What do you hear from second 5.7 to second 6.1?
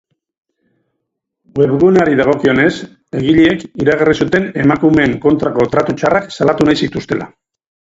tratu